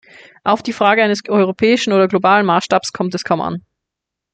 [0.43, 3.63] Auf die Frage eines europäischen oder globalen Maßstabs kommt es kaum an.